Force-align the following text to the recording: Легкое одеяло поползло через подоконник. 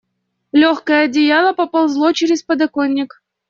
Легкое 0.51 1.03
одеяло 1.05 1.53
поползло 1.53 2.11
через 2.11 2.41
подоконник. 2.41 3.21